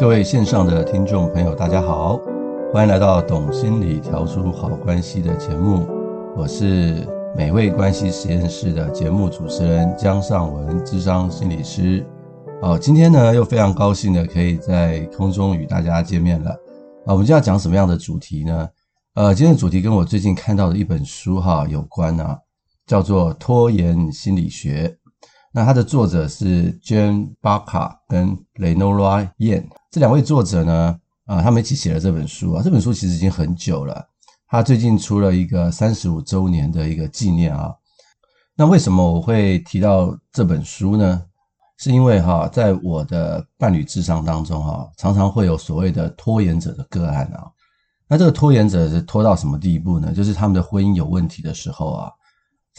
[0.00, 2.18] 各位线上的听众朋友，大家好，
[2.72, 5.86] 欢迎来到《懂心理调出好关系》的节目，
[6.34, 12.02] 我是美味关系实验室的节目主持人江尚文，智商心理师。
[12.62, 16.50] 好，今天呢又非常高兴的可以在空中与大家见面了。
[17.04, 18.66] 啊，我们今天要讲什么样的主题呢？
[19.16, 22.38] 呃，今天的主题跟我最近看到的一本书哈有关啊，
[22.86, 24.88] 叫做《拖延心理学》。
[25.52, 30.96] 那它的作者是 Jane Barker 跟 Lenora Yan 这两位作者呢，
[31.26, 32.62] 啊，他们一起写了这本书啊。
[32.62, 34.06] 这本书其实已经很久了，
[34.46, 37.74] 他最近出了一个三十五周年的一个纪念啊。
[38.54, 41.20] 那为什么我会提到这本书呢？
[41.78, 47.50] 是因为哈，在我的伴侣智商当中哈，常常会有所谓的拖延者的个案啊。
[48.06, 50.12] 那这个拖延者是拖到什么地步呢？
[50.12, 52.12] 就是他们的婚姻有问题的时候啊。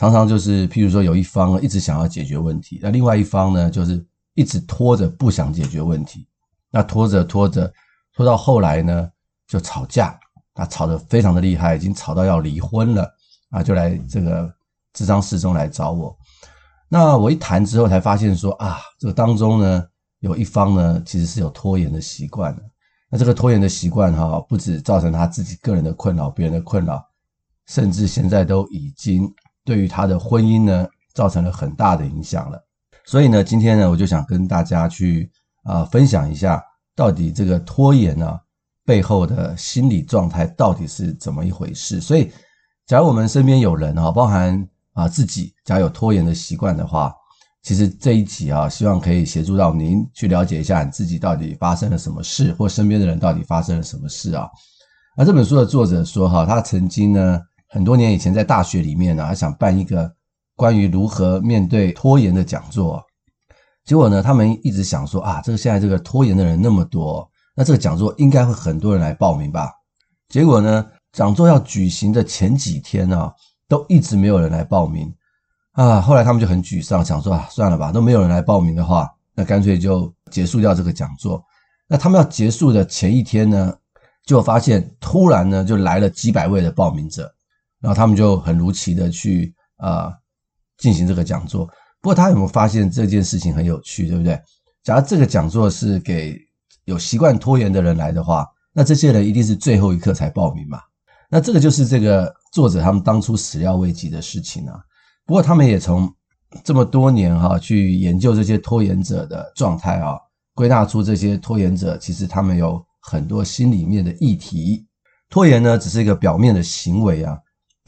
[0.02, 6.28] 常常就是，譬如说有一方一直想要解决问题，那另外一方呢，就是一直拖着不想解决问题。
[6.72, 7.72] 那拖着拖着，
[8.16, 9.08] 拖到后来呢，
[9.48, 10.20] 就吵架，
[10.54, 13.08] 啊，吵得非常的厉害，已经吵到要离婚了
[13.52, 14.52] 啊，就来这个
[14.92, 16.18] 智商室中来找我。
[16.90, 19.86] 那我一谈之后才发现说啊，这个当中呢，
[20.22, 22.64] 有一方呢，其实是有拖延的习惯的。
[23.12, 27.06] 那这个拖延的习惯哈，不止造成他自己个人的困扰，别人的困扰，
[27.68, 29.32] 甚至现在都已经。
[29.64, 32.60] 对于他的婚姻呢，造成了很大的影响了。
[33.06, 35.30] 所以呢，今天呢，我就想跟大家去
[35.64, 36.64] 啊、分享一下，
[36.96, 38.40] 到底这个拖延呢、
[38.86, 42.00] 背后的心理状态到底是怎么一回事。
[42.00, 42.32] 所以，
[42.88, 47.14] 假如我们身边有人哈，包含啊自己，假如有拖延的习惯的话，
[47.64, 54.50] 其实这一集啊，希望可以协助到您去了解一下你自己到底发生了什么事，或身边的人到底发生了什么事啊。
[55.18, 57.40] 而这本书的作者说哈，他曾经呢。
[57.74, 60.12] 很多年以前，在大学里面呢，还想办一个
[60.58, 63.02] 关于如何面对拖延的讲座。
[63.86, 69.72] 结果呢，他们一直想说啊，这个现在这个拖延的人那么多，那这个讲座应该会很多人来报名吧？
[70.28, 73.32] 结果呢，讲座要举行的前几天呢，
[73.70, 75.10] 都一直没有人来报名
[75.72, 76.02] 啊。
[76.02, 81.42] 后来他们就很沮丧，想说啊，算了吧，都没有人来报名的话，那干脆就结束掉这个讲座。
[81.88, 83.74] 那他们要结束的前一天呢，
[84.26, 87.34] 就发现突然呢，就来了几百位的报名者。
[87.82, 90.14] 然后他们就很如期的去啊、呃、
[90.78, 91.66] 进行这个讲座。
[92.00, 94.40] 不过他有没有发现这件事情很有趣，对不对？
[94.84, 96.36] 假如这个讲座是给
[96.86, 100.80] 有习惯拖延的人来的话，那这些人一定是最后一刻才报名嘛。
[101.30, 104.80] 那这个就是这个作者他们当初始料未及的事情啊。
[105.26, 106.12] 不过他们也从
[106.64, 110.18] 这么多年哈、去研究这些拖延者的状态啊，
[110.56, 114.86] 归纳出这些拖延者其实他们有很多心里面的议题。
[115.30, 117.38] 拖延呢只是一个表面的行为啊。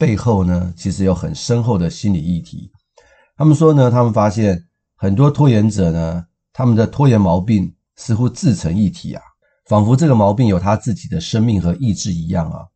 [0.04, 2.70] 背后呢，其实有很深厚的心理议题。
[3.38, 4.62] 他们说呢，他们发现
[4.96, 9.22] 很多拖延者呢，他们的拖延毛病似乎自成一体啊，
[9.64, 12.66] 仿佛这个毛病有他自己的生命和意志一样啊。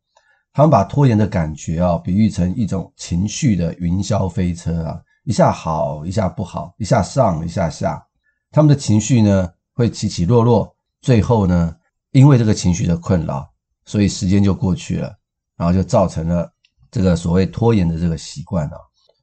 [0.55, 8.03] 他们把拖延的感觉啊，比喻成一种情绪的云霄飞车啊，一下好，一下不好，一下上，一下下。
[8.51, 11.77] 他们的情绪呢，会起起落落，最后呢，
[12.13, 13.47] 因为这个情绪的困扰，
[13.85, 15.15] 所以时间就过去了，
[15.59, 16.51] 然后就造成了。
[16.91, 18.77] 这个所谓拖延的这个习惯啊，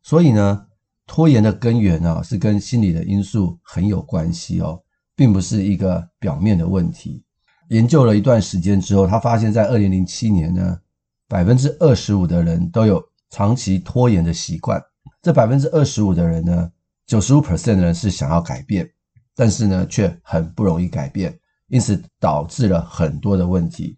[0.04, 0.66] 所以呢，
[1.08, 4.82] 拖延的根源啊是跟心理的因素很有关系哦，
[5.16, 7.24] 并不是一个表面的问题。
[7.70, 10.80] 研究了一段时间之后，他发现，在二零零七年呢，
[11.28, 14.80] 百分之二十五的人都有长期拖延的习惯。
[15.24, 16.72] 这百分之二十五的人呢，
[17.08, 18.88] 九十五 percent 的人是想要改变，
[19.36, 21.36] 但是呢，却很不容易改变，
[21.70, 23.98] 因此导致了很多的问题。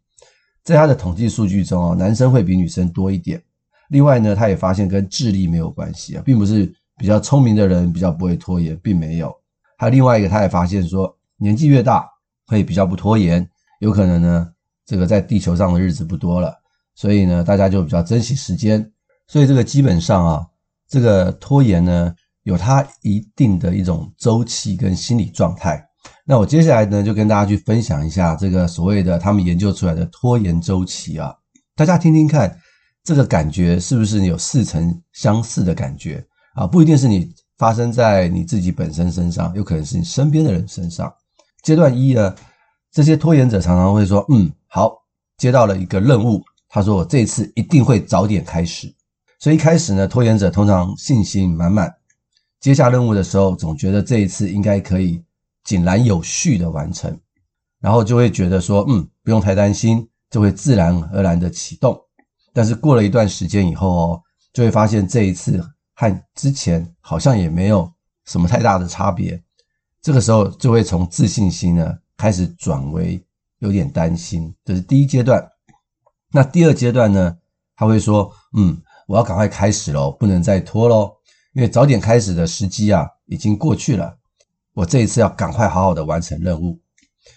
[0.63, 3.43] 在他的统计数据中啊，男生会比女生多一点。
[3.89, 9.33] 另外呢，他也发现跟智力没有关系啊，并不是比较聪明的人比较不会拖延，并没有。
[9.77, 12.05] 还有另外一个，他也发现说，年纪越大
[12.47, 13.47] 会比较不拖延，
[13.79, 14.49] 有可能呢，
[14.85, 16.53] 这个在地球上的日子不多了，
[16.95, 18.91] 所以呢，大家就比较珍惜时间。
[19.27, 20.47] 所以这个基本上啊，
[20.89, 22.13] 这个拖延呢，
[22.43, 25.85] 有它一定的一种周期跟心理状态。
[26.25, 31.33] 那我接下来呢，就跟大家去分享一下这个所谓的他们研究出来的拖延周期啊，
[31.75, 32.57] 大家听听看。
[33.07, 36.21] 这个感觉是不是有似曾相识的感觉
[36.55, 36.67] 啊？
[36.67, 41.09] 不一定是你发生在你自己本身身上，有可能是你身边的人身上。
[41.63, 42.35] 阶段一呢，
[42.91, 44.93] 这些拖延者常常会说：“嗯，好，
[45.37, 48.93] 接到了一个任务。”他说：“我这次一定会早点开始。”
[49.39, 51.89] 所以一开始呢，拖延者通常信心满满，
[52.59, 55.23] 接下任务的时候总觉得这一次应该可以
[55.63, 57.17] 井然有序的完成，
[57.79, 61.97] 然后就会觉得说：“嗯，不用太担心，就会自然而然的启动。”
[62.57, 64.21] 但是过了一段时间以后哦，
[64.51, 65.63] 就会发现这一次
[65.93, 67.87] 和之前好像也没有
[68.25, 69.39] 什么太大的差别。
[70.01, 73.23] 这个时候就会从自信心呢开始转为
[73.59, 74.51] 有点担心。
[74.65, 75.47] 这是第一阶段。
[76.31, 77.37] 那第二阶段呢？
[77.75, 78.75] 他会说：“嗯，
[79.05, 81.11] 我要赶快开始喽，不能再拖喽，
[81.53, 84.17] 因为早点开始的时机啊已经过去了。
[84.73, 86.81] 我这一次要赶快好好的完成任务。”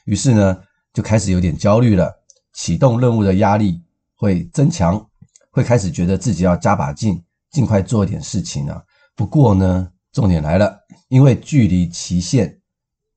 [0.07, 0.57] 于是呢，
[0.95, 2.11] 就开始有点焦虑了，
[2.55, 3.83] 启动任务的压力
[4.17, 5.07] 会增强，
[5.51, 8.83] 会开始觉得自己要加把劲，尽快做一点事情啊。
[9.15, 12.61] 不过呢，重点来了，因为距离期限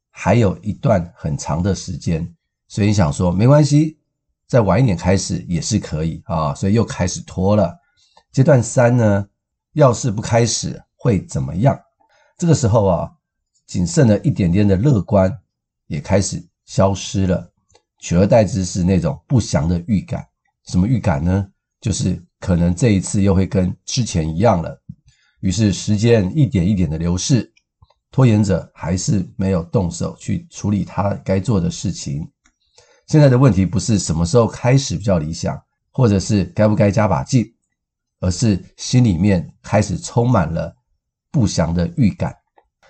[0.09, 2.35] 还有一段很长的时间，
[2.67, 3.99] 所以你想说没关系。
[4.45, 7.75] 再晚一点开始也是可以啊，所以又开始拖了。
[8.31, 9.27] 阶段三呢，
[9.71, 11.79] 要是不开始会怎么样？
[12.37, 13.11] 这个时候啊，
[13.65, 15.35] 仅剩了一点点的乐观
[15.87, 17.51] 也开始消失了，
[17.99, 20.27] 取而代之是那种不祥的预感。
[20.67, 21.47] 什么预感呢？
[21.83, 24.81] 就是可能这一次又会跟之前一样了。
[25.41, 27.51] 于是时间一点一点的流逝，
[28.09, 32.25] 拖延者还是没有动手去处理他该做的事情。
[33.07, 37.45] 现在的问题不是什么时候开始比较理想，或者是该不该加把劲，
[38.21, 40.73] 而是心里面开始充满了
[41.31, 42.33] 不祥的预感。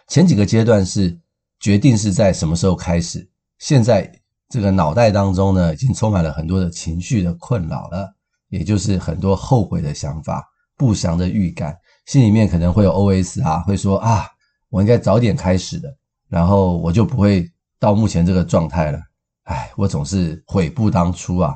[0.07, 1.19] 前几个阶段是
[1.59, 4.07] 决定是在什么时候开始，现在
[4.49, 8.15] 这个脑袋当中呢，已经充满了很多的情绪的困扰了，
[8.53, 10.47] 也就是很多后悔的想法、
[10.77, 14.27] 不祥的预感，心里面可能会有 OS 啊，会说啊，
[14.69, 15.89] 我应该早点开始的，
[16.29, 18.99] 然后我就不会到目前这个状态了。
[19.45, 21.55] 哎，我总是悔不当初啊！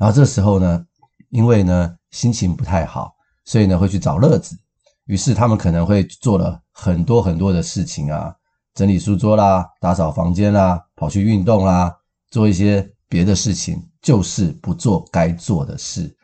[0.00, 0.84] 然后这时候呢，
[1.30, 3.14] 因为呢心情不太好，
[3.44, 4.58] 所以呢会去找乐子。
[5.04, 8.34] 于是他们可能会做了很多很多的事情啊，
[8.74, 11.96] 整理书桌啦，打扫房间啦，跑去运动啦，
[12.32, 16.15] 做一些别的事情，就是不做该做的事，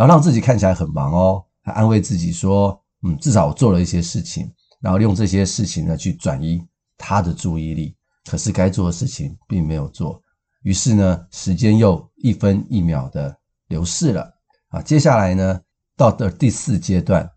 [0.00, 4.50] 然后让自己看起来很忙哦，还安慰自己说：“嗯，至少我做了一些事情。”
[4.80, 6.66] 然后用这些事情呢去转移
[6.96, 7.94] 他的注意力，
[8.24, 10.18] 可是该做的事情并没有做。
[10.62, 13.36] 于是呢，时间又一分一秒的
[13.68, 14.26] 流逝了
[14.68, 14.80] 啊。
[14.80, 15.60] 接下来呢，
[15.98, 17.30] 到的第四阶段，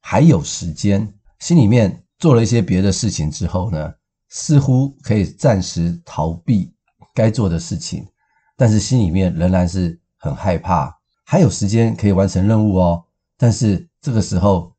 [0.00, 3.90] 还有时间，心里面做了一些别的事情之后呢，
[4.28, 6.70] 似乎可以暂时逃避
[7.14, 8.06] 该做的事情，
[8.54, 10.94] 但是心里面仍然是很害怕。
[11.28, 13.04] 还有时间可以完成任务哦，
[13.36, 14.72] 但是这个时候，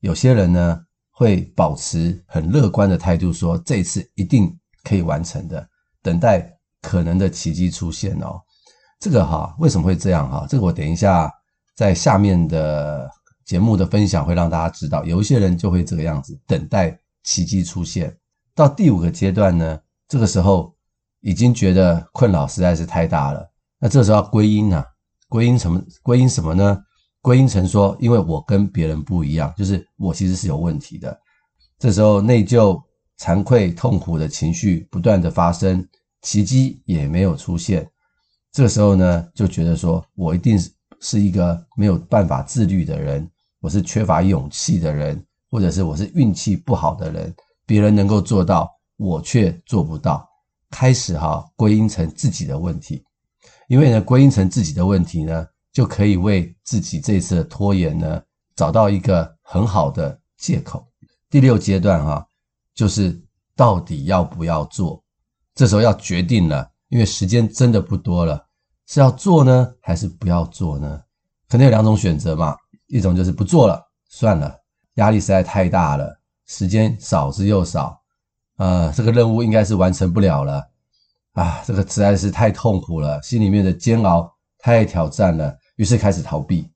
[0.00, 5.66] 有些人呢会保持很乐观的态度，说这次一定可以完成的，
[6.02, 6.58] 等待。
[6.82, 8.42] 可能的奇迹出现哦，
[8.98, 10.44] 这个哈为什么会这样哈？
[10.48, 11.32] 这个我等一下
[11.76, 13.08] 在下面的
[13.44, 18.12] 节目的分享会让大家知道，有一些人就会这个样子等待奇迹出现。
[18.52, 19.78] 到第五个阶段呢，
[20.08, 20.74] 这个时候
[21.20, 23.48] 已经觉得困扰实在是太大了，
[23.78, 24.84] 那这时候要归因啊，
[25.32, 25.82] 归因什么？
[26.02, 26.78] 归因什么呢？
[27.22, 31.18] 归因成说，因为我跟别人不一样，就是我其实是有问题的。
[31.78, 32.78] 这时候内疚、
[33.18, 35.88] 惭愧、痛苦的情绪不断的发生。
[36.20, 37.90] 奇迹也没有出现，
[38.52, 40.56] 这时候呢，就觉得说我一定
[41.00, 43.28] 是一个没有办法自律的人，
[43.60, 45.20] 我是缺乏勇气的人，
[45.50, 47.34] 或者是我是运气不好的人，
[47.66, 50.28] 别人能够做到，我却做不到。
[50.70, 53.02] 开始哈归因成自己的问题，
[53.72, 58.20] 因为呢归因成自己的问题呢，就可以为自己这次的拖延呢
[58.54, 60.86] 找到一个很好的借口。
[61.30, 62.22] 第六阶段哈，
[62.74, 63.18] 就是
[63.56, 65.02] 到底要不要做？
[65.54, 68.44] 这时候要决定了，因为时间真的不多了，
[68.86, 71.00] 是要做呢，还是不要做呢？
[71.48, 72.54] 可能有两种选择嘛，
[72.88, 74.54] 一种就是不做了，算了，
[74.96, 76.14] 压力实在太大了，
[76.44, 77.98] 时间少之又少，
[78.58, 80.62] 呃，这个任务应该是完成不了了，
[81.32, 86.70] 啊，这个实在是太痛苦了，心里面的煎熬太挑战了，于是开始逃避，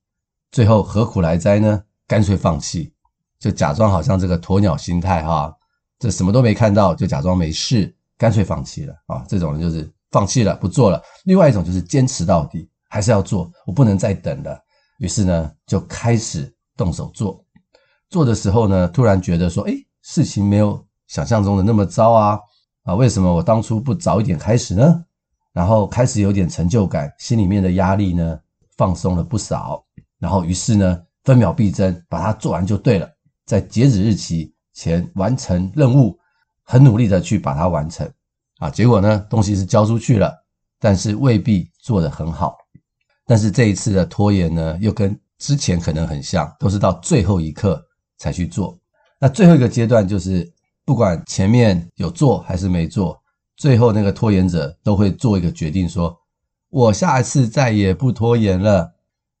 [0.51, 1.83] 最后何苦来哉呢？
[2.07, 2.93] 干脆放弃，
[3.39, 5.53] 就假装好像这个鸵鸟心态哈，
[5.99, 7.93] 这什么都没看到，就假装没事。
[8.19, 9.23] 干脆放弃了啊！
[9.29, 10.99] 这种人就是放弃了，不做了。
[11.25, 14.59] 另外一种就是坚持到底，还是要做，我不能再等了。
[14.97, 17.39] 于是呢，就开始动手做。
[18.09, 22.39] 做的时候呢，突然觉得说，诶，事情没有想象中的那么糟啊！
[22.87, 25.03] 啊，为什么我当初不早一点开始呢？
[25.51, 28.39] 然后开始有点成就感，心里面的压力呢
[28.77, 29.83] 放松了不少。
[30.19, 33.09] 然后于是呢，分秒必争，把它做完就对了，
[33.45, 36.17] 在截止日期前完成任务。
[36.69, 38.05] 很努力的去把它完成，
[38.59, 40.33] 啊，结果呢，东西是交出去了，
[40.81, 42.57] 但是未必做得很好。
[43.25, 47.81] 但是这一次的拖延呢，又跟之前可能很像，都是到最后一刻
[48.17, 48.77] 才去做。
[49.17, 50.51] 那最后一个阶段就是，
[50.87, 53.21] 不管前面有做还是没做，
[53.57, 56.17] 最后那个拖延者都会做一个决定，说
[56.69, 58.89] 我下一次再也不拖延了。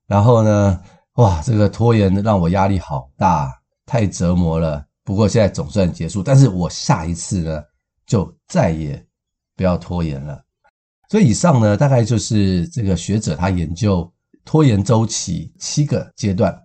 [0.07, 0.77] 然后呢，
[1.13, 3.49] 哇，这个拖延让我压力好大，
[3.85, 4.85] 太折磨了。
[5.05, 7.63] 不过现在总算结束，但是我下一次呢，
[8.05, 9.01] 就再也
[9.55, 10.43] 不要拖延了。
[11.09, 14.11] 所以以上呢，大概就是这个学者他研究
[14.43, 16.61] 拖延周期七个阶段。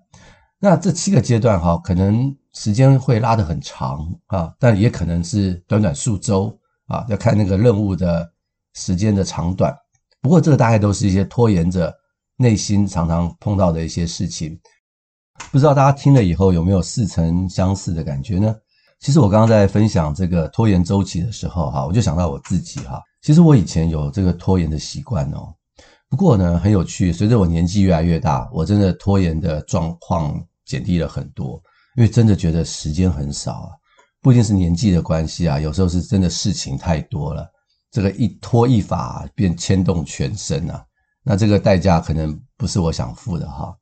[0.59, 6.57] 那这七个阶段哈，可能时间会拉得很长啊，但也可能是短短数周
[6.87, 8.31] 啊，要看那个任务的
[8.75, 9.75] 时间的长短。
[10.21, 11.93] 不过这个大概都是一些拖延者
[12.37, 14.59] 内心常常碰到的一些事情。
[15.51, 18.55] 不知道大家听了以后有没有似曾相识的感觉呢？
[19.01, 23.03] 其实我刚刚在分享这个拖延周期的时候哈，我就想到我自己哈。
[23.21, 25.53] 其实我以前有这个拖延的习惯哦，
[26.09, 31.61] 不过呢，很有趣，随着我年纪越来越大，我真的拖延的状况减低了很多，
[31.97, 33.71] 因为真的觉得时间很少啊，
[34.21, 37.51] 不一定是年纪的关系啊，有时候是真的事情太多了，
[37.91, 40.85] 这个一拖一发便牵动全身啊，
[41.23, 43.75] 那这个代价可能不是我想付的哈。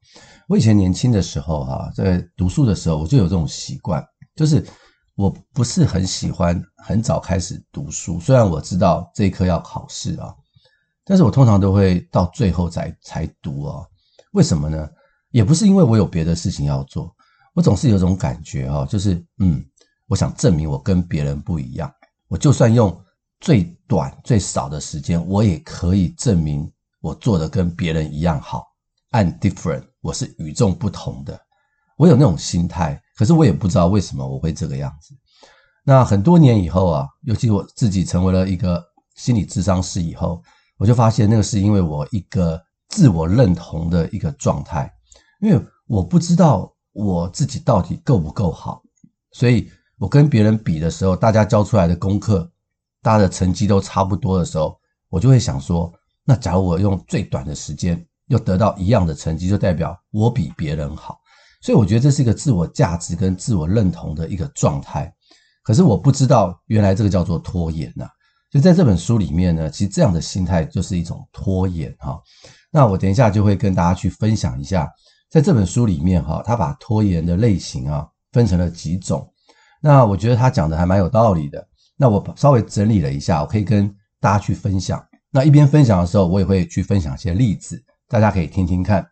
[0.49, 4.64] 我以前年轻的时候哈，在读书的时候，我就有这种习惯，就是。
[5.17, 10.35] 我不是很喜欢很早开始读书，虽然我知道这一科要考试啊，
[11.05, 13.85] 但是我通常都会到最后才才读啊。
[14.33, 14.88] 为什么呢？
[15.31, 17.14] 也不是因为我有别的事情要做，
[17.54, 19.64] 我总是有种感觉哈，就是嗯，
[20.07, 21.92] 我想证明我跟别人不一样。
[22.28, 22.97] 我就算用
[23.40, 28.66] 最短最少的时间，我也可以证明我做的跟别人一样好。
[29.11, 31.40] I'm different，我是与众不同的。
[31.97, 33.02] 我有那种心态。
[33.16, 35.14] 可是我也不知道为什么我会这个样子。
[35.85, 38.83] 那很多年以后啊，尤其我自己成为了一个
[39.16, 40.42] 心理咨商师以后，
[40.78, 44.90] 我就发现那个是因为我一个自我认同的一个状态，
[45.40, 48.83] 因为我不知道我自己到底够不够好，
[49.33, 52.51] 所以我跟别人比的时候，大家交出来的功课，
[53.03, 54.79] 大家的成绩都差不多的时候，
[55.09, 55.93] 我就会想说，
[56.25, 61.19] 那假如我用最短的时间又得到一样的成绩，就代表我比别人好。
[61.63, 65.13] 所以我觉得这是一个自我价值跟自我认同的一个状态，
[65.63, 68.09] 可是我不知道原来这个叫做拖延呐。
[68.51, 72.21] 就在这本书里面呢，其实这样的心态就是一种拖延哈。
[72.73, 74.91] 那我等一下就会跟大家去分享一下，
[75.31, 79.27] 在这本书里面哈，他把拖延的类型啊分成了几种。
[79.81, 81.65] 那我觉得他讲的还蛮有道理的。
[81.97, 83.89] 那我稍微整理了一下，我可以跟
[84.21, 85.01] 大家去分享。
[85.31, 89.07] 那一边分享的时候，我也会去分享一些例子，大家可以听听看。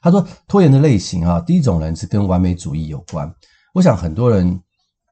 [0.00, 3.28] 他说拖延的类型啊，第一种人是跟完美主义有关。
[3.74, 4.60] 我想很多人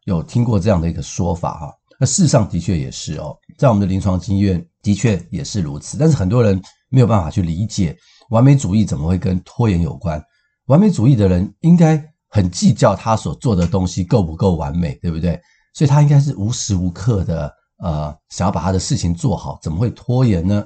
[0.04, 5.98] 有听过这样的一个说法哈，那事实上的确也是哦，在我们的临床经验的确也是如此。
[5.98, 7.96] 但是很多人没有办法去理解
[8.30, 10.22] 完美主义怎么会跟拖延有关。
[10.66, 15.40] 完美主义的人应该很计较他所做的东西够不够完美，对不对？
[15.72, 20.64] 所以他应该是无时无刻的呃想要把他的事情做好，怎么会拖延呢？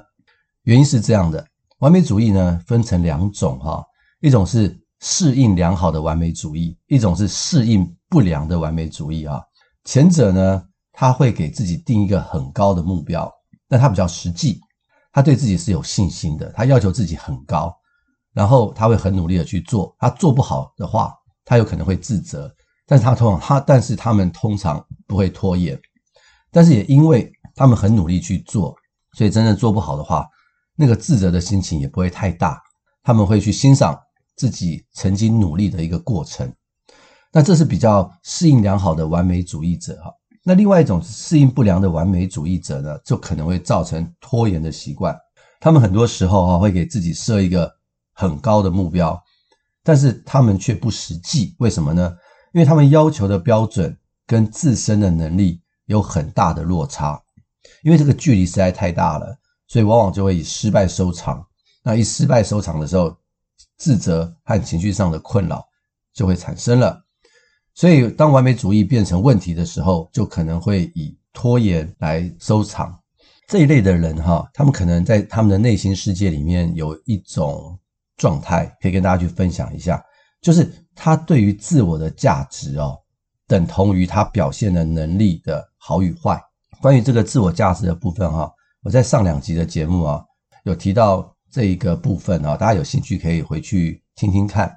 [0.63, 1.45] 原因是这样的，
[1.79, 3.83] 完美主义呢分成两种哈。
[4.21, 9.41] 一种是适应良好的完美主义，一种是适应不良的完美主义啊。
[9.85, 13.31] 前者呢，他会给自己定一个很高的目标，
[13.67, 14.59] 但他比较实际，
[15.13, 17.73] 他对自己是有信心的，他要求自己很高，
[18.33, 19.95] 然后他会很努力的去做。
[19.99, 21.13] 他做不好的话，
[21.45, 22.53] 他有可能会自责，
[22.85, 25.79] 但是他通常他，但是他们通常不会拖延，
[26.51, 28.75] 但是也因为他们很努力去做，
[29.13, 30.27] 所以真正做不好的话，
[30.75, 32.61] 那个自责的心情也不会太大，
[33.03, 33.99] 他们会去欣赏。
[34.35, 36.49] 自己曾经努力的一个过程，
[37.33, 40.09] 那这是比较适应良好的完美主义者哈。
[40.45, 45.13] 那另外一种适应不良的完美主义者呢，就可能会造成拖延的习惯。
[45.59, 47.69] 他们很多时候哈会给自己设一个
[48.19, 49.17] 很高的目标，
[49.81, 51.55] 但是他们却不实际。
[51.59, 52.13] 为什么呢？
[52.51, 53.97] 因为他们要求的标准
[54.27, 57.17] 跟自身的能力有很大的落差，
[57.81, 61.45] 因为这个距离实在太大了，所以往往就会以失败收场。
[61.81, 63.15] 那一失败收场的时候，
[63.77, 65.65] 自责和情绪上的困扰
[66.13, 67.01] 就会产生了，
[67.73, 72.99] 所以当完美主义变成问题的时候，就可能会以拖延来收场。
[73.47, 77.79] 这一类的人哈，他们可能在他们的内心世界里面有一种
[78.19, 79.99] 状态，可以跟大家去分享一下，
[80.39, 82.95] 就是他对于自我的价值哦，
[83.47, 86.39] 等同于他表现的能力的好与坏。
[86.79, 90.23] 关于这个自我价值的部分哈，我在上两集的节目啊
[90.65, 91.35] 有提到。
[91.51, 94.71] 这一个部分啊，大家有兴趣可以回去听听看。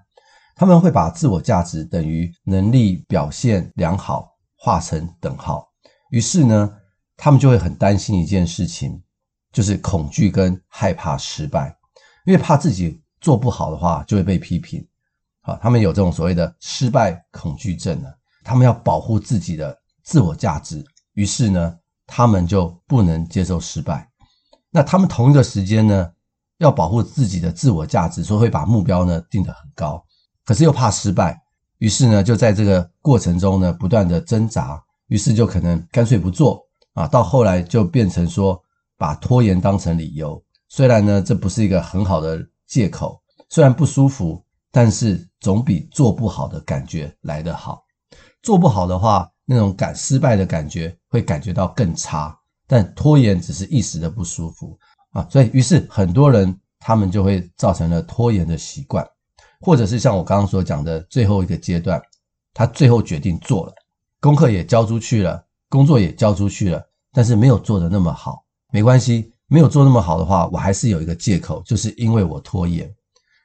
[0.57, 5.69] 他们会把自我价值等于能力表现良好画成等号，
[6.09, 6.75] 于是呢，
[7.15, 9.03] 他们就会很担心一件事情，
[9.53, 11.77] 就是恐惧跟害怕失败，
[12.25, 14.87] 因为怕自己做不好的话就会被批评。
[15.41, 18.09] 好，他们有这种所谓的失败恐惧症呢，
[18.45, 21.75] 他们要保护自己的自我价值，于是呢，
[22.07, 24.09] 他们就不能接受失败。
[24.71, 26.13] 那他们同一个时间呢，
[26.59, 30.05] 要保护自己的自我价值，所以会把目标呢定得很高，
[30.45, 31.41] 可是又怕失败，
[31.79, 36.65] 于是呢就在这个过程中呢不断的挣扎，于是就可能干脆不做
[36.95, 38.63] 啊，到后来就变成说
[38.97, 40.43] 把拖延当成理由。
[40.69, 42.41] 虽然呢，这不是一个很好的
[42.73, 47.85] 借口，虽然不舒服，但是总比做不好的感觉来得好。
[48.43, 52.35] 做不好的话，那种感失败的感觉会感觉到更差。
[52.67, 54.79] 但拖延只是一时的不舒服
[55.11, 59.07] 啊，所以于是很多人他们就会造成了拖延的习惯，
[59.61, 62.01] 或者是像我刚刚所讲的最后一个阶段，
[62.55, 63.75] 他最后决定做了，
[64.19, 69.32] 功课也交出去了，工作也交出去了，但是没有做的那么好，没关系。
[69.53, 72.91] 没有做那么好的话，我还是有一个借口，就是因为我拖延，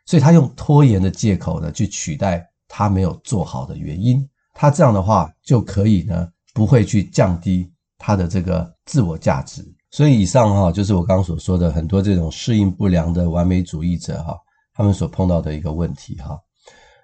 [0.06, 9.62] 所以他用拖延的借口呢去取代他没有做好的原因，他这样的话就可以呢不会去降低他的这个自我价值。
[9.92, 14.34] 所以以上哈就是我刚刚所说的很多这种适应不良的完美主义者哈，
[14.74, 16.40] 他们所碰到的一个问题哈。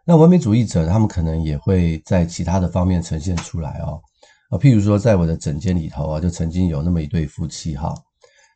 [0.05, 3.99] 那完美主义者他们可能也会在其他的方面呈现出来哦
[4.49, 7.93] 啊，譬如说在我的诊间里头啊，就曾经有那么一对夫妻哈。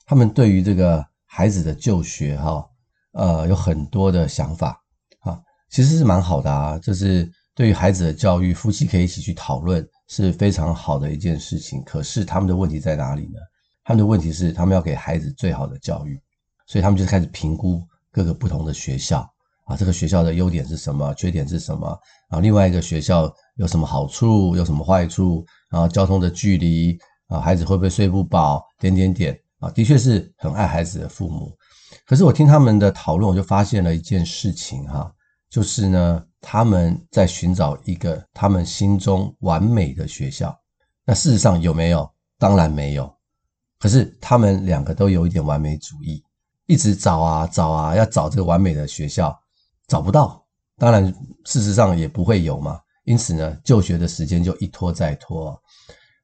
[0.07, 2.65] 他们对于这个孩子的就学，哈，
[3.11, 4.81] 呃，有很多的想法，
[5.19, 5.37] 啊，
[5.69, 6.79] 其实是蛮好的啊。
[6.79, 11.83] 就是对于孩子的教育，夫妻可以一起去讨论，是非常好的一件事情。
[11.83, 13.39] 可是他们的问题在哪里呢？
[13.83, 16.17] 他们的问题是，他们要给孩子最好的教育，
[16.67, 19.29] 所以他们就开始评估各个不同的学校，
[19.65, 21.99] 啊，这个学校的优点是什么，缺点是什么，
[22.29, 26.97] 啊，另外一个学校有什么好处，有什么坏处，然后交通的距离，
[27.27, 29.37] 啊，孩子会不会睡不饱，点点点。
[29.59, 31.57] 啊，的确是很爱孩子的父母，
[32.05, 35.11] 可是我听他们的讨论，我就发现了一件事情哈，
[35.49, 40.57] 就是呢，他们在寻找一个他们心中完美的学校。
[41.05, 42.09] 那事实上有没有？
[42.37, 43.11] 当然没有。
[43.79, 46.23] 可是他们两个都有一点完美主义，
[46.65, 49.35] 一直找啊找啊，要找这个完美的学校，
[49.87, 50.43] 找不到。
[50.77, 51.05] 当然，
[51.45, 52.79] 事实上也不会有嘛。
[53.05, 55.59] 因此呢，就学的时间就一拖再拖。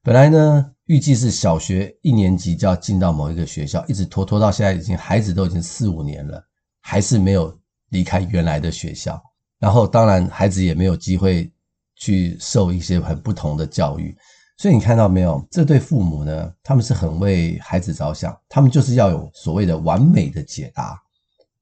[0.04, 6.44] 本来呢，预计是小学一年级就要进到某一个学校，一直拖拖到现在，已经孩子都已经四五年了，
[6.82, 9.18] 还是没有离开原来的学校。
[9.58, 11.50] 然后，当然孩子也没有机会
[11.96, 14.14] 去受一些很不同的教育。
[14.58, 21.00] 所以你看到没有，这对父母呢，他们是很为孩子着想，他们就是要有所谓的完美的解答，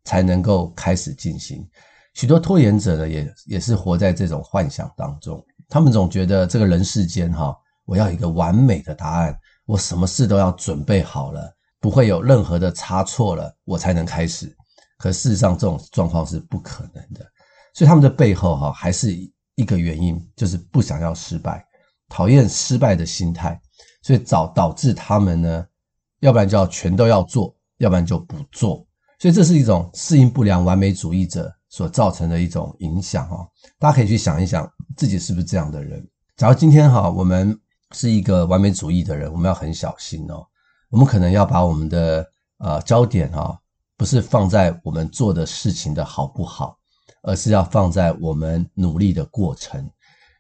[0.03, 1.65] 才能够开始进行。
[2.15, 7.57] 许多拖延者呢，也也是活在这种幻想当中，他们总觉得这个人世间哈。
[7.85, 14.55] 我要一个完美的答案，我什么事都要准备好了，不会有任何的差错了，我才能开始。
[14.99, 17.27] 可事实上，这种状况是不可能的。
[17.75, 19.13] 所以他们的背后哈，还是
[19.57, 21.65] 一个原因，就是不想要失败，
[22.09, 23.61] 讨厌失败的心态，
[24.03, 25.67] 所以导导致他们呢，
[26.21, 28.87] 要不然就要全都要做，要不然就不做。
[29.19, 33.49] 所以这是一种适应不良完美主义者所造成的一种影响哦。
[33.79, 36.07] 大家可以去想一想，自己是不是这样的人？
[36.37, 37.59] 假如今天哈，我们
[37.93, 40.47] 是一个完美主义的人，我们要很小心哦。
[40.91, 42.27] 我们可能要把我们的
[42.59, 43.59] 呃焦点哈，
[43.97, 46.77] 不是放在我们做的事情的好不好，
[47.23, 49.91] 而是要放在我们努力的过程。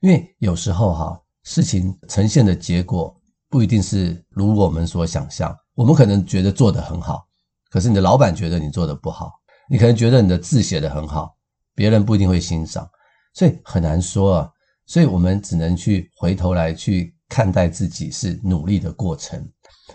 [0.01, 5.57] 因为有时候哈，事情呈现的结果不一定是如我们所想象。
[5.75, 7.27] 我们可能觉得做得很好，
[7.71, 9.33] 可是你的老板觉得你做得不好。
[9.71, 11.35] 你可能觉得你的字写得很好，
[11.75, 12.87] 别人不一定会欣赏，
[13.33, 14.51] 所以很难说啊。
[14.85, 17.17] 所以我们只能去回头来去。
[17.33, 19.43] 看待自己是努力的过程。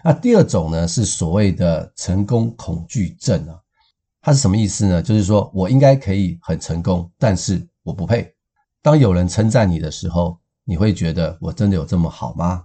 [0.03, 3.53] 那第二种呢，是所谓的成功恐惧症啊。
[4.23, 5.03] 它是什么意思呢？
[5.03, 8.33] 就是说我应该可以很成功，但是我不配。
[8.81, 12.63] 当有人称赞你的时候，你会觉得我真的有这么好吗？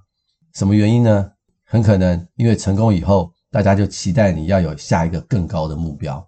[0.55, 1.31] 什么原因呢？
[1.65, 6.27] 很可能因为成功以后，大家就期待你要有下一个更高的目标，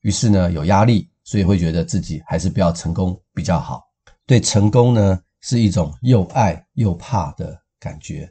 [0.00, 3.82] 于是呢有压力，所以会觉得自己还是不要成功比较好。
[4.26, 7.60] 对成功呢，是一种又爱又怕的。
[7.86, 8.28] 感觉，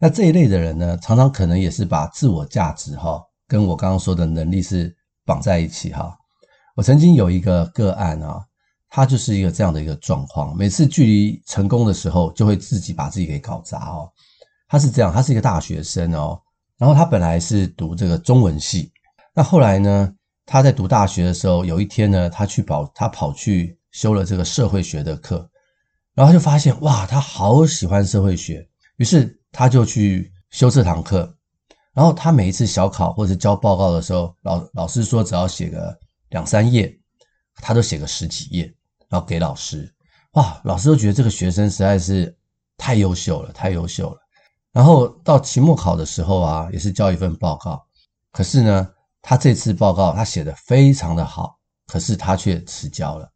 [0.00, 4.92] 那这一类的人呢，常常可能也是把自我价值哈，跟我刚刚说的能力是
[5.24, 6.16] 绑在一起哈。
[6.74, 8.44] 我曾经有一个个案啊，
[8.88, 14.10] 他就是一个这样的一个状况，每次距离成功的时候，就会自己把自己给搞砸哦。
[14.68, 16.36] 他是这样，他是一个大学生哦，
[16.76, 18.90] 然后他本来是读这个中文系，
[19.34, 20.12] 那后来呢，
[20.44, 25.48] 他在读大学的时候，有一天呢，他去跑，他跑去修了这个社会学的课，
[26.14, 28.68] 然后他就发现哇，他好喜欢社会学。
[28.96, 31.34] 于是他就去修这堂课，
[31.92, 35.98] 然后他每一次小考或者交报告的时候，老老师说只要写个
[36.30, 36.94] 两三页，
[37.56, 38.64] 他都写个十几页，
[39.08, 39.92] 然后给老师。
[40.32, 42.36] 哇，老师都觉得这个学生实在是
[42.76, 44.20] 太优秀了，太优秀了。
[44.72, 47.82] 然后到期末考的时候啊，也是交一份报告，
[48.30, 48.90] 可是呢，
[49.22, 53.30] 他这次报告他写的非常的好，可是他却迟交了。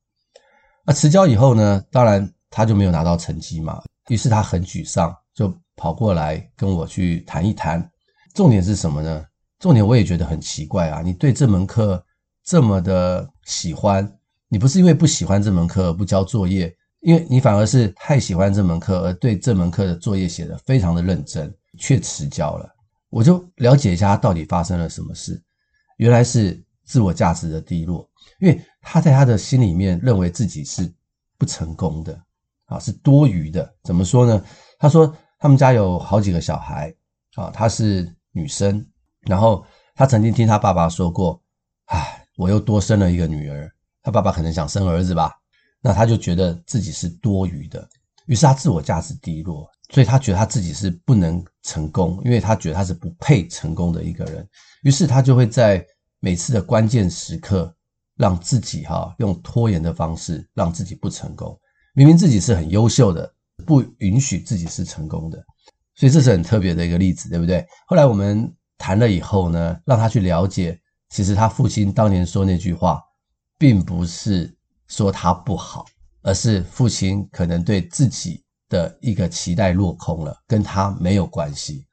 [0.84, 5.14] 那迟交以后呢，当然他就没有拿到成绩嘛，于是他很沮丧。
[5.76, 7.90] 跑过来跟我去谈一谈，
[8.34, 9.24] 重点是什么呢？
[9.58, 12.02] 重点我也觉得很奇怪啊，你对这门课
[12.44, 14.10] 这么的喜欢，
[14.48, 22.68] 你不是因为不喜欢这门课而不交作业，因为你反而是太喜欢这门课而对这门课的作业写得非常的认真，却迟交了。
[23.10, 25.40] 我就了解一下他到底发生了什么事，
[25.98, 28.08] 原来是自我价值的低落，
[28.40, 30.90] 因为他在他的心里面认为自己是
[31.36, 32.18] 不成功的，
[32.66, 33.74] 啊，是多余的。
[33.82, 34.42] 怎么说呢？
[34.78, 36.94] 他说他们家有好几个小孩，
[37.34, 38.86] 啊，她是女生，
[39.22, 41.42] 然后她曾经听她爸爸说过，
[41.86, 43.68] 唉，我又多生了一个女儿。
[44.02, 45.34] 她爸爸可能想生儿子吧，
[45.80, 47.88] 那他就觉得自己是多余的，
[48.26, 49.68] 于是他自我价值低落。
[49.92, 54.48] 所以他觉得他自己是不能成功，因为他觉得他是不配成功的一个人，
[54.82, 55.84] 于是他就会在
[56.20, 57.74] 每次的关键时刻，
[58.16, 61.58] 让自己哈用拖延的方式让自己不成功。
[61.92, 65.38] 明明自己是很优秀的，不允许自己是成功的，
[65.94, 67.64] 所以这是很特别的一个例子，对不对？
[67.86, 70.76] 后来我们谈了以后呢，让他去了解，
[71.10, 73.00] 其实他父亲当年说那句话，
[73.58, 74.52] 并不是
[74.88, 75.84] 说他不好，
[76.22, 78.42] 而是父亲可能对自己。
[78.70, 81.84] 的一个期待落空了，跟他没有关系。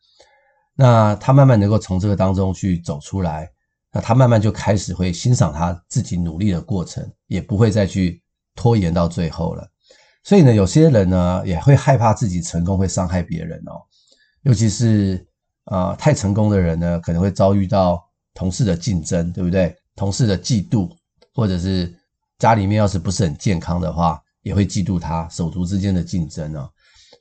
[0.76, 3.50] 那他慢慢能够从这个当中去走出来，
[3.92, 8.22] 那他慢慢就开始会欣赏他自己努力的过程，也不会再去
[8.54, 9.68] 拖延到最后了。
[10.28, 13.80] 所以呢，有些人呢也会害怕自己成功会伤害别人哦，
[14.42, 15.26] 尤其是
[15.64, 19.74] 啊、太成功的人呢，可能会遭遇到同事的竞争，对不对？
[19.96, 20.90] 同事的嫉妒，
[21.34, 21.96] 或者是
[22.40, 24.22] 家里面要是不是很健康的话。
[24.44, 26.70] 也会嫉妒他手足之间的竞争啊，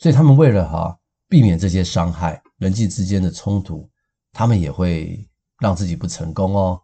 [0.01, 0.97] 所以他们为了哈
[1.29, 3.91] 避免这些伤害、人际之间的冲突，
[4.33, 6.81] 他们也会让自己不成功哦。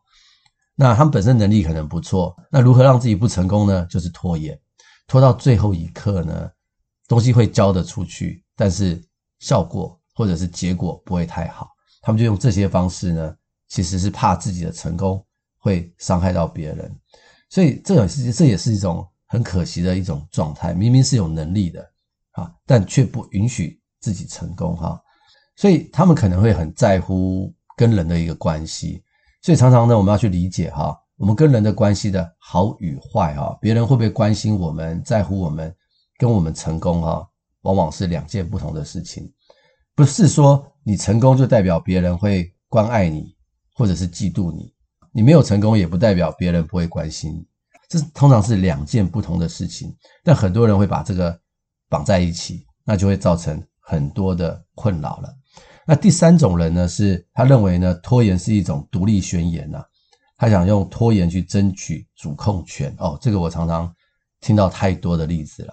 [0.74, 3.86] 那他们本身能力可能不错，那如何让自己不成功呢？
[3.88, 4.58] 就是拖延，
[5.06, 6.50] 拖到最后一刻呢，
[7.08, 9.02] 东西会交得出去，但是
[9.38, 11.68] 效果或者是结果不会太好。
[12.02, 13.36] 他们就用这些方式呢，
[13.68, 15.24] 其实是怕自己的成功
[15.58, 16.94] 会伤害到别人，
[17.48, 19.06] 所以这也是这也是一种。
[19.32, 21.80] 很可惜的一种状态，明明是有能力的
[22.32, 25.02] 啊，但却不允许自己成功哈，
[25.56, 29.02] 所以他们可能会很在乎跟人的一个关系，
[29.40, 35.72] 所以常常呢，我们要去理解哈，我们跟人的关系的好与坏哈，别人会不会关心我们，在乎我们，
[36.18, 37.24] 跟我们成功哈，
[37.60, 39.32] 往往是两件不同的事情，
[39.94, 43.36] 不是说你成功就代表别人会关爱你，
[43.72, 44.74] 或者是嫉妒你，
[45.12, 47.46] 你没有成功也不代表别人不会关心你。
[47.88, 51.40] 这通常是两件不同的事情，但很多人会把这个
[51.88, 55.32] 绑在一起，那就会造成很多的困扰了。
[55.86, 59.84] 那第三种人呢，是他认为呢，拖延是一种独立宣言呐，
[60.42, 62.92] 他想用拖延去争取主控权。
[62.98, 63.88] 哦，这个我常常
[64.40, 65.72] 听到太多的例子了。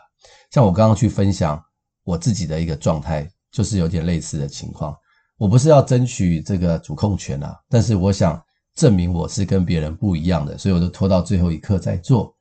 [0.52, 1.60] 像我刚刚去分享
[2.04, 4.96] 我自己的一个状态，就是有点类似的情况。
[5.38, 8.40] 我不是要争取这个主控权啊，但是我想。
[8.76, 12.34] 证明我是跟别人不一样的，所以我就拖到最后一刻再做。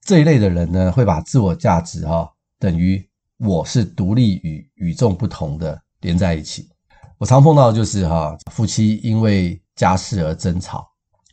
[0.00, 3.00] 这一类的人呢，会把自我价值哈等于
[3.38, 6.68] 我是独立与与众不同的连在一起。
[7.16, 10.84] 我常碰到就是哈夫妻因为家事而争吵，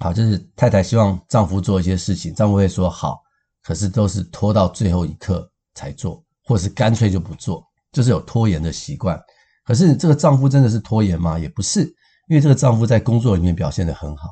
[0.01, 3.21] 好，就是太太希望丈夫做一些事情，丈夫会说好，
[3.61, 9.21] 可是都是拖到最后一刻才做，或是干脆就不做，就是有拖延的习惯。
[9.63, 11.37] 可是这个丈夫真的是拖延吗？
[11.37, 11.83] 也不是，
[12.27, 14.29] 因为这个丈夫在工作里面表现得很好。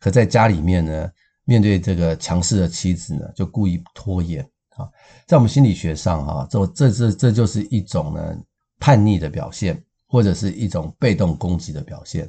[0.00, 1.10] 可在家里面呢，
[1.44, 4.88] 面对这个强势的妻子呢，就故意拖延啊。
[5.28, 8.34] 在我们心理学上哈，这这这这就是一种呢
[8.80, 12.26] 叛逆的表现，或者是一种被动攻击的表现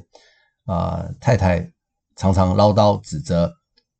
[0.66, 1.08] 啊。
[1.18, 1.66] 太太
[2.16, 3.52] 常常唠叨指责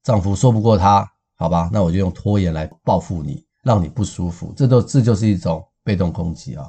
[0.03, 4.53] 丈夫说不过她，好吧，那我就用拖延来报复你，让你不舒服。
[4.57, 6.67] 这都这就是一种被动攻击啊。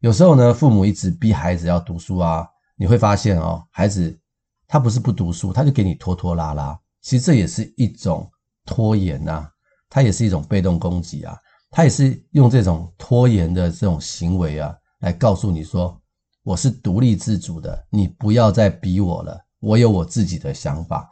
[0.00, 4.18] 有时候呢，父母一直逼孩子要读书啊，你会发现哦，孩子。
[4.70, 6.78] 他不是不读书，他就给你拖拖拉拉。
[7.00, 8.30] 其实这也是一种
[8.66, 9.50] 拖延呐、啊，
[9.88, 11.34] 他也是一种被动攻击啊。
[11.70, 15.98] 他也是用这种拖延的这种行为啊，来告诉你说，
[16.42, 21.08] 我是独立自主的，你不要再逼我了，我有我自己的想法。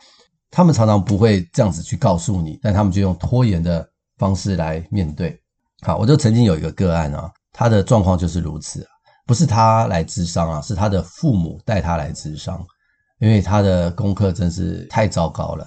[0.50, 5.38] 他们常常不会这样子去告诉你，但他们就用拖延的方式来面对。
[5.82, 8.86] 好，我就曾经有一个个案啊，他的状况就是如此，
[9.26, 12.64] 不是他来咨商啊，是他的父母带他来咨商。
[13.18, 15.66] 因为他的功课真是太糟糕了。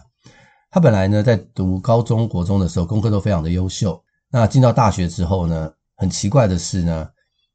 [0.69, 3.99] 他本来呢，在读高中国中的时候，功课都非常的优秀。
[4.29, 7.09] 那进到大学之后呢，很奇怪的是呢，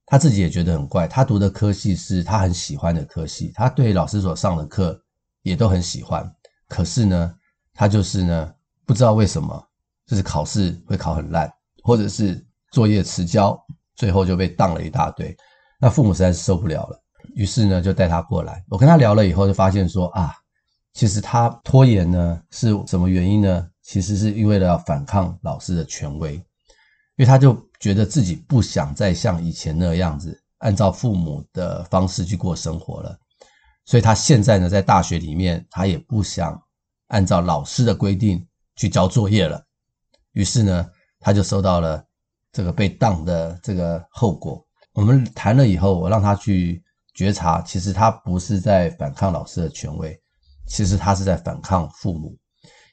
[0.06, 1.06] 他自己也觉得很怪。
[1.06, 5.00] 他读的科系是他很喜欢的科系，他对老师所上的课
[5.44, 6.28] 也都很喜欢。
[6.68, 7.32] 可是呢，
[7.72, 8.52] 他就是呢，
[8.84, 9.64] 不知道为什么，
[10.06, 11.48] 就是考试会考很烂，
[11.84, 13.56] 或者是作业迟交，
[13.94, 15.34] 最后就被当了一大堆。
[15.78, 17.00] 那父母实在是受不了了。
[17.34, 18.64] 于是呢，就带他过来。
[18.68, 20.34] 我跟他聊了以后，就发现说啊，
[20.92, 23.68] 其实他拖延呢是什么原因呢？
[23.82, 26.42] 其实是因为了要反抗老师的权威，因
[27.18, 33.18] 为他就觉得自己不想再像以前那样子按照父母的方式去过生活了，
[33.84, 36.60] 所以他现在呢在大学里面，他也不想
[37.08, 39.62] 按照老师的规定去交作业了。
[40.32, 42.04] 于是呢，他就收到了
[42.52, 44.64] 这个被当的这个后果。
[44.92, 46.82] 我们谈了以后，我让他去
[47.14, 50.18] 觉察，其实他不是在反抗老师的权威，
[50.66, 52.36] 其实他是在反抗父母。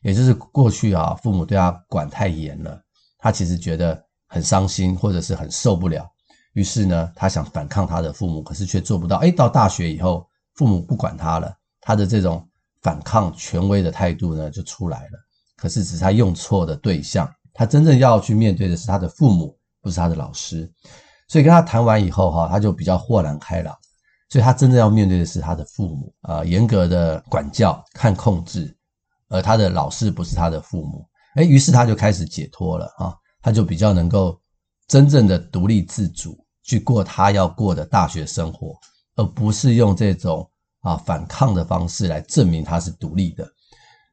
[0.02, 2.82] 也就是过去啊，父母对他管太严了，
[3.20, 6.10] 他其实觉得很伤心，或者是很受不了。
[6.54, 9.18] 于是呢，他想反抗他的父母，可是却做不到。
[9.18, 12.48] 诶，到大学以后，父母不管他了，他的这种
[12.82, 15.20] 反抗权威的态度呢，就出来了。
[15.56, 20.72] 可是只是他用错的对象，他真正要去面对的是他的父母，不是他的老师。
[21.28, 23.76] 所以跟他谈完以后哈，他就比较豁然开朗。
[24.30, 28.76] 所以他真正要面对的是他的父母啊，严格的管教、看控制。
[29.28, 34.38] 而他的老师不是他的父母，哎，于是他就开始解脱了啊，他就比较能够
[34.88, 38.76] 真正的独立自主去过他要过的大学生活，
[39.22, 43.48] 而不是用这种啊反抗的方式来证明他是独立的。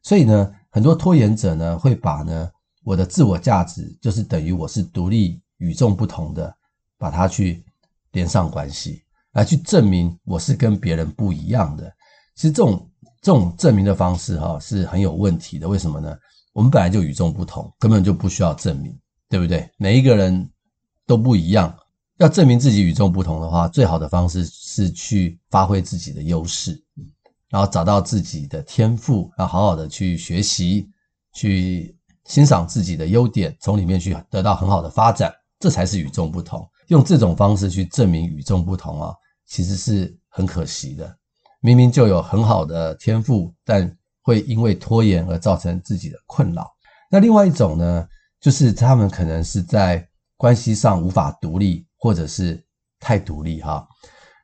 [0.02, 2.50] 所以呢，很多拖延者呢会把呢
[2.84, 6.54] 我的自我价值就是等于我是独立与众不同的，
[6.98, 7.64] 把它去
[8.12, 11.92] 连上关系，来去证明我是跟别人不一样的。
[12.34, 12.84] 其实这种。
[13.20, 16.16] 这种证明的方式哈是很有问题的，为什么呢？
[16.52, 18.96] 我们本来就与众不同，根本就不需要证明，
[19.28, 19.68] 对不对？
[19.76, 20.48] 每一个人
[21.04, 21.76] 都不一样，
[22.18, 24.44] 要证明自己与众不同的话，最好的方式
[24.78, 26.80] 是去发挥自己的优势，
[27.48, 30.88] 然后找到自己的天赋，要好好的去学习，
[31.34, 36.64] 去欣赏自己的优点，从里面去得到很好的发展，这才是与众不同。
[36.86, 39.12] 用这种方式去证明与众不同啊，
[39.46, 41.12] 其实是很可惜的。
[41.60, 46.70] 明明就有很好的天赋，但会因为拖延而造成自己的困扰。
[47.10, 48.06] 那另外一种呢，
[48.40, 52.64] 就是他们可能是在关系上无法独立，或者是
[53.00, 53.84] 太独立哈。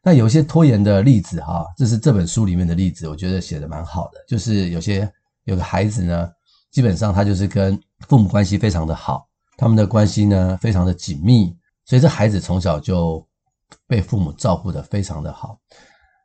[0.05, 4.23] 那有些拖延的例子哈，这是这本书里面的例子，我觉得写的蛮好的。
[4.29, 5.11] 就是有些
[5.45, 6.31] 有个孩子呢，
[6.71, 13.27] 基本上他就是跟父母关系非常的好，他们的关系呢非常的紧密，所以这孩子从小就
[13.87, 15.59] 被父母照顾得非常的好。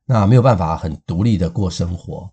[0.05, 2.29] 那没有办法很独立的过生活，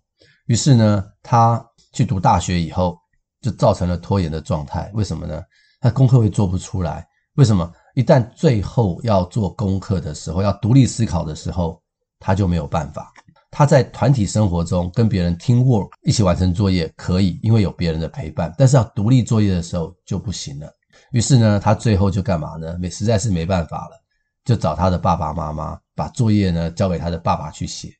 [0.47, 2.97] 于是呢，他去读大学以后，
[3.39, 4.91] 就造成了拖延的状态。
[4.93, 5.41] 为什么呢？
[5.79, 7.07] 他功课会做不出来。
[7.35, 7.71] 为什么？
[7.97, 11.81] 一旦最后要做功课的时候，要独立思考的时候，
[12.19, 13.11] 他就没有办法。
[13.49, 18.53] 他在团体生活中跟别人 team work 一起完成作业可以，因为有别人的陪伴。
[18.55, 20.71] 但是要独立作业的时候就不行了。
[21.09, 22.77] 于是呢，他最后就干嘛呢？
[22.79, 23.99] 没，实在是没办法了。
[24.45, 27.91] 就找他的爸爸妈妈，把作业呢交给他的爸爸去写，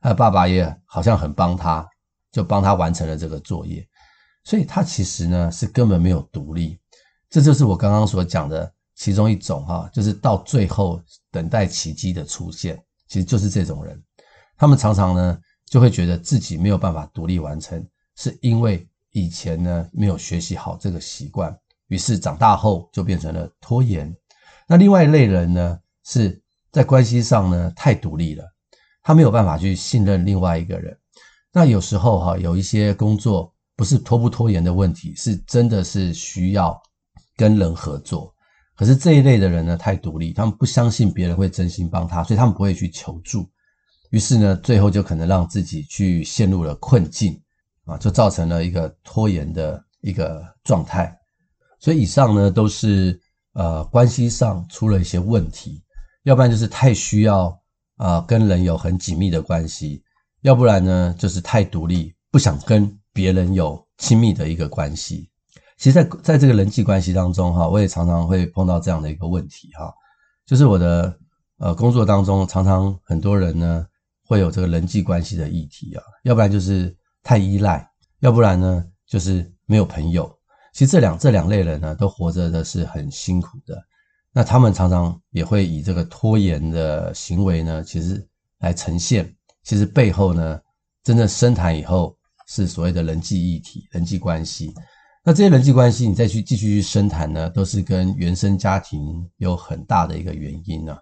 [0.00, 1.86] 他的爸爸也好像很帮他，
[2.32, 3.86] 就帮他完成了这个作业。
[4.42, 6.76] 所以他其实呢是根本没有独立，
[7.30, 14.02] 这就是我刚刚所讲的其中一种哈，就是到最后等待奇迹的出现，其实就是这种人，
[14.56, 21.56] 他们常常呢就会觉得自己没有办法独立完成，是因为以前呢没有学习好这个习惯，
[21.86, 24.12] 于是长大后就变成了拖延。
[24.66, 25.78] 那另外一类人呢？
[26.08, 28.44] 是在关系上呢太独立了，
[29.02, 30.96] 他没有办法去信任另外一个人。
[31.52, 36.80] 那有时候哈，有一些工作不是拖不拖延的问题，是真的是需要
[37.36, 38.32] 跟人合作。
[38.76, 43.48] 可是这一类的人呢太独立，他们不相信别人会真心帮他，所以他们不会去求助。
[44.10, 47.40] 于是呢，最后就可能让自己去陷入了困境
[47.86, 51.12] 啊，就造成了一个拖延的一个状态。
[51.80, 53.18] 所以以上呢都是
[53.54, 55.82] 呃关系上出了一些问题。
[56.24, 57.48] 要不然就是太需要
[57.96, 60.02] 啊、呃，跟人有很紧密的关系；
[60.42, 65.30] 要不然呢，就是太独立，不想跟别人有亲密的一个关系。
[65.76, 69.92] 其实在，在在这个人际关系当中，哈，我也常常会碰到这样的一个问题，哈，
[70.46, 71.14] 就是我的
[71.58, 73.86] 呃工作当中，常常很多人呢
[74.24, 76.02] 会有这个人际关系的议题啊。
[76.22, 77.86] 要不然就是太依赖，
[78.20, 80.34] 要不然呢就是没有朋友。
[80.72, 83.82] 其实这两这两类人呢，都活着的是很辛苦的。
[84.32, 88.26] 那他们常常也会以这个拖延的行为呢，其实
[88.58, 90.60] 来呈现，其实背后呢，
[91.02, 94.74] 真正深谈以后是所谓的人际议题、人际关系。
[95.28, 100.96] 那这些人际关系，你再去继续去深谈呢，都是跟原生家庭有很大的一个原因呢。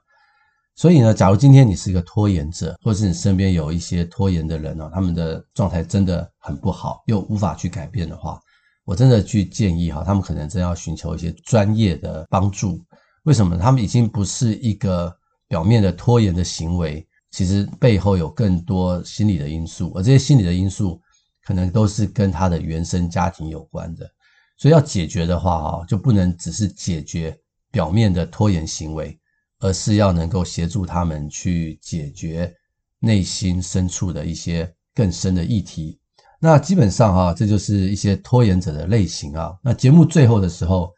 [0.75, 8.41] 所以呢，假如今天你是一个拖延者，或是你身边有一些拖延的人呢，他们的状态真的很不好，又无法去改变的话，
[8.87, 12.81] 我真的去建议哈，他们可能真要寻求一些专业的帮助。
[13.25, 15.15] 为什么他们已经不是一个
[15.49, 17.07] 表面的拖延的行为？
[17.31, 20.99] 其实背后有更多心理的因素，而这些心理的因素
[21.45, 24.11] 可能都是跟他的原生家庭有关的。
[24.57, 27.37] 所以要解决的话，哈，就不能只是解决
[27.71, 29.19] 表面的拖延行为，
[29.61, 32.53] 而是要能够协助他们去解决
[33.01, 35.99] 内心深处的一些更深的议题。
[36.41, 39.53] 那基本上哈，这就是一些拖延者的类型啊。
[39.63, 40.93] 那节目最后的时候，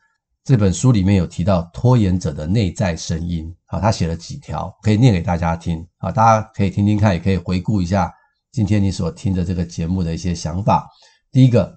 [0.45, 8.13] 这本书里面有提到拖延者的内在声音，好，他写了几条，可以念给大家听，啊，大家可以听听看，也可以回顾一下
[8.57, 10.91] 今天你所听的这个节目的一些想法。
[11.31, 11.77] 第一个，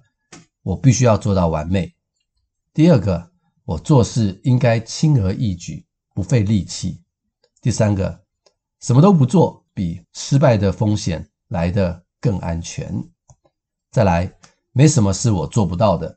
[0.62, 1.92] 我必须要做到完美；
[2.72, 3.32] 第二个，
[3.66, 6.98] 我做事应该轻而易举，不费力气；
[7.60, 8.24] 第三个，
[8.80, 12.90] 什么都不做比失败的风险来得更安全；
[13.90, 14.32] 再来，
[14.72, 16.08] 没什么是我做不到的；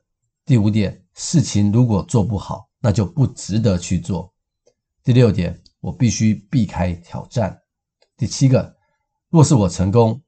[0.46, 0.98] 第五点。
[1.14, 4.34] 事情如果做不好，那就不值得去做。
[5.04, 7.62] 第六点，我必须避开挑战。
[8.16, 8.78] 第七个，
[9.30, 10.23] 若是我成功，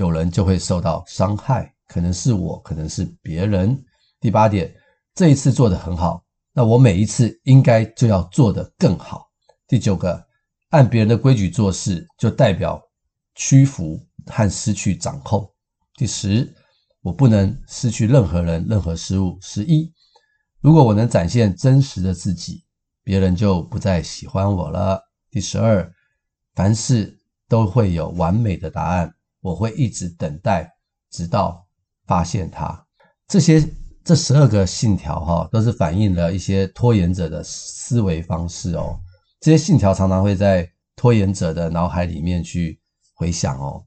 [0.00, 3.78] 有人就会受到伤害，可能是我，可能是别人。
[4.18, 4.74] 第八点，
[5.14, 9.28] 这一次做得很好，那我每一次应该就要做得更好。
[9.68, 10.26] 第九个，
[10.70, 12.82] 按别人的规矩做事，就代表
[13.34, 15.46] 屈服和失去掌控。
[15.96, 16.50] 第十，
[17.02, 19.36] 我不能失去任何人、任何事物。
[19.42, 19.92] 十一。
[20.62, 22.64] 如果我能展现真实的自己，
[23.04, 24.98] 别人就不再喜欢我了。
[25.30, 25.92] 第十二，
[26.54, 30.70] 凡事都会有完美的答案，我会一直等待，
[31.10, 31.66] 直到
[32.06, 32.86] 发现它。
[33.26, 33.66] 这些
[34.04, 38.98] 这十二个信条哈，都是反映了一些拖延者的思维方式哦。
[39.40, 42.80] 这些信条常常会在拖延者的脑海里面去
[43.14, 43.82] 回想哦。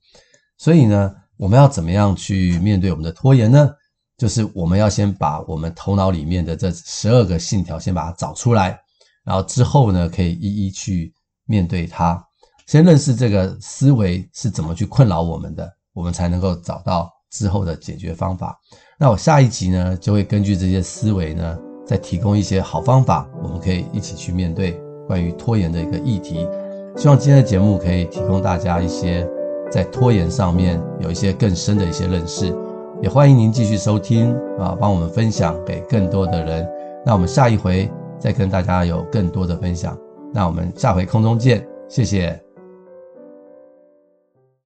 [0.57, 3.69] 所以呢，我们要怎么样去面对我们的拖延呢？
[4.17, 8.79] 就是我们要先把我们头脑里面的这十二个信条先把它找出来，
[9.25, 11.13] 然后之后呢，可以一一去
[11.45, 12.23] 面对它。
[12.67, 18.57] 先认识这个思维是怎么去困扰我们的，我们才能够找到之后的解决方法。
[18.97, 26.47] 那我下一集呢，就会根据这些思维呢，再提供一些好方法，我们可以一起去面对关于拖延的一个议题。
[26.95, 29.27] 希望今天的节目可以提供大家一些
[29.71, 32.55] 在拖延上面有一些更深的一些认识。
[33.01, 36.65] 也欢迎您继续收听啊，帮我们分享给更多的人。
[37.05, 39.97] 那我们下一回再跟大家有更多的分享。
[40.31, 42.52] 那我们下回空中见，谢谢。